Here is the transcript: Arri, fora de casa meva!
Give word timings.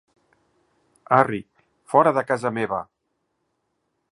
Arri, 1.17 1.41
fora 1.93 2.15
de 2.19 2.25
casa 2.33 2.53
meva! 2.59 2.81